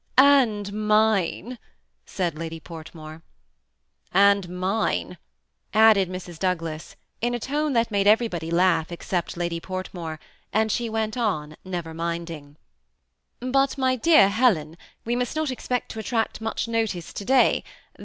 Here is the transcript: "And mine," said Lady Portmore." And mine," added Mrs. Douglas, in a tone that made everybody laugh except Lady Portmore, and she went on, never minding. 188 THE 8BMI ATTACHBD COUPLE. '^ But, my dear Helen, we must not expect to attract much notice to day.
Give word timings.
"And 0.43 0.73
mine," 0.73 1.59
said 2.07 2.35
Lady 2.35 2.59
Portmore." 2.59 3.21
And 4.11 4.49
mine," 4.49 5.19
added 5.75 6.09
Mrs. 6.09 6.39
Douglas, 6.39 6.95
in 7.21 7.35
a 7.35 7.39
tone 7.39 7.73
that 7.73 7.91
made 7.91 8.07
everybody 8.07 8.49
laugh 8.49 8.91
except 8.91 9.37
Lady 9.37 9.59
Portmore, 9.59 10.17
and 10.51 10.71
she 10.71 10.89
went 10.89 11.17
on, 11.17 11.55
never 11.63 11.93
minding. 11.93 12.57
188 13.41 13.41
THE 13.41 13.45
8BMI 13.45 13.45
ATTACHBD 13.45 13.45
COUPLE. 13.45 13.49
'^ 13.49 13.51
But, 13.51 13.77
my 13.77 13.95
dear 13.95 14.29
Helen, 14.29 14.77
we 15.05 15.15
must 15.15 15.35
not 15.35 15.51
expect 15.51 15.91
to 15.91 15.99
attract 15.99 16.41
much 16.41 16.67
notice 16.67 17.13
to 17.13 17.23
day. 17.23 17.63